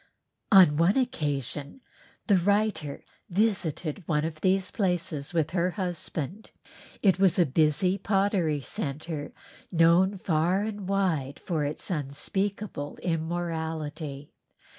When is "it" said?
7.03-7.19